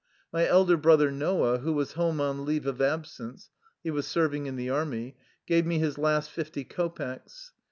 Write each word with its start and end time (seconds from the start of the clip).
My 0.33 0.47
elder 0.47 0.77
brother 0.77 1.11
Noah, 1.11 1.59
who 1.59 1.73
was 1.73 1.91
home 1.91 2.19
on 2.19 2.43
leave 2.43 2.65
of 2.65 2.81
absence,— 2.81 3.51
he 3.83 3.91
was 3.91 4.07
serving 4.07 4.47
in 4.47 4.55
the 4.55 4.67
army— 4.71 5.15
gave 5.45 5.67
me 5.67 5.77
his 5.77 5.99
last 5.99 6.31
fifty 6.31 6.63
kopecks. 6.65 7.51